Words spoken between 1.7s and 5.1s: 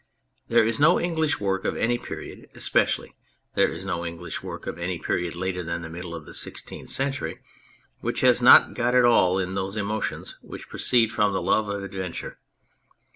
any period, especially is there no English work of any